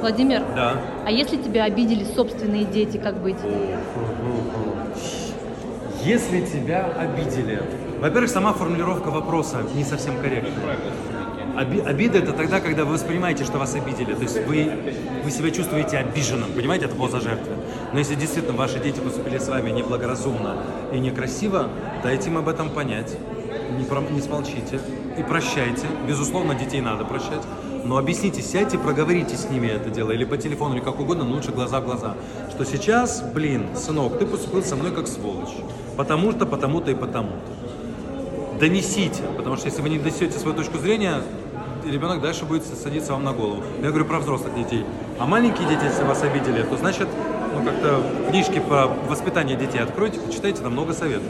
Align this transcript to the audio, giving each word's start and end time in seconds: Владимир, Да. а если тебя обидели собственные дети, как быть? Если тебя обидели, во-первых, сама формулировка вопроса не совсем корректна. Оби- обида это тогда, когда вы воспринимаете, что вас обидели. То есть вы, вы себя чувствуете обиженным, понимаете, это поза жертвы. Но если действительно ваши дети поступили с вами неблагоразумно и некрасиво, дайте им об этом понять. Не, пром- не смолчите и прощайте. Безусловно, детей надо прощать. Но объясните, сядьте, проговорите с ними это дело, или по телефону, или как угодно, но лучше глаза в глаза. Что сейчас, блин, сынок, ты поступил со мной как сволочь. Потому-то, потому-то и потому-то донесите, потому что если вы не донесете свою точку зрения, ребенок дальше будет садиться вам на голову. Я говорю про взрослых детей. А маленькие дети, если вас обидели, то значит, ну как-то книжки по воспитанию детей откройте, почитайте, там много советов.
Владимир, 0.00 0.42
Да. 0.54 0.80
а 1.04 1.10
если 1.10 1.36
тебя 1.36 1.64
обидели 1.64 2.04
собственные 2.04 2.64
дети, 2.64 2.96
как 2.96 3.20
быть? 3.22 3.36
Если 6.04 6.40
тебя 6.46 6.84
обидели, 6.98 7.62
во-первых, 8.00 8.30
сама 8.30 8.52
формулировка 8.52 9.08
вопроса 9.10 9.58
не 9.74 9.82
совсем 9.84 10.18
корректна. 10.20 10.50
Оби- 11.58 11.80
обида 11.80 12.18
это 12.18 12.32
тогда, 12.32 12.60
когда 12.60 12.84
вы 12.84 12.92
воспринимаете, 12.92 13.44
что 13.44 13.58
вас 13.58 13.74
обидели. 13.74 14.12
То 14.14 14.22
есть 14.22 14.46
вы, 14.46 14.70
вы 15.24 15.30
себя 15.30 15.50
чувствуете 15.50 15.96
обиженным, 15.96 16.52
понимаете, 16.54 16.84
это 16.84 16.94
поза 16.94 17.18
жертвы. 17.18 17.54
Но 17.92 17.98
если 17.98 18.14
действительно 18.14 18.56
ваши 18.56 18.78
дети 18.78 19.00
поступили 19.00 19.38
с 19.38 19.48
вами 19.48 19.70
неблагоразумно 19.70 20.58
и 20.92 20.98
некрасиво, 20.98 21.68
дайте 22.02 22.28
им 22.28 22.36
об 22.36 22.48
этом 22.48 22.68
понять. 22.68 23.16
Не, 23.78 23.84
пром- 23.84 24.12
не 24.12 24.20
смолчите 24.20 24.78
и 25.18 25.22
прощайте. 25.22 25.86
Безусловно, 26.06 26.54
детей 26.54 26.82
надо 26.82 27.04
прощать. 27.04 27.42
Но 27.86 27.98
объясните, 27.98 28.42
сядьте, 28.42 28.78
проговорите 28.78 29.36
с 29.36 29.48
ними 29.48 29.68
это 29.68 29.90
дело, 29.90 30.10
или 30.10 30.24
по 30.24 30.36
телефону, 30.36 30.74
или 30.74 30.82
как 30.82 30.98
угодно, 30.98 31.24
но 31.24 31.36
лучше 31.36 31.52
глаза 31.52 31.80
в 31.80 31.84
глаза. 31.84 32.14
Что 32.50 32.64
сейчас, 32.64 33.22
блин, 33.22 33.68
сынок, 33.76 34.18
ты 34.18 34.26
поступил 34.26 34.64
со 34.64 34.74
мной 34.74 34.90
как 34.90 35.06
сволочь. 35.06 35.54
Потому-то, 35.96 36.46
потому-то 36.46 36.90
и 36.90 36.94
потому-то 36.94 37.66
донесите, 38.58 39.22
потому 39.36 39.56
что 39.56 39.66
если 39.66 39.82
вы 39.82 39.90
не 39.90 39.98
донесете 39.98 40.38
свою 40.38 40.56
точку 40.56 40.78
зрения, 40.78 41.22
ребенок 41.84 42.20
дальше 42.20 42.44
будет 42.44 42.64
садиться 42.64 43.12
вам 43.12 43.24
на 43.24 43.32
голову. 43.32 43.62
Я 43.82 43.88
говорю 43.88 44.06
про 44.06 44.18
взрослых 44.18 44.54
детей. 44.54 44.84
А 45.18 45.26
маленькие 45.26 45.68
дети, 45.68 45.84
если 45.84 46.04
вас 46.04 46.22
обидели, 46.22 46.62
то 46.62 46.76
значит, 46.76 47.08
ну 47.54 47.64
как-то 47.64 48.02
книжки 48.30 48.60
по 48.60 48.92
воспитанию 49.08 49.58
детей 49.58 49.78
откройте, 49.78 50.20
почитайте, 50.20 50.62
там 50.62 50.72
много 50.72 50.92
советов. 50.92 51.28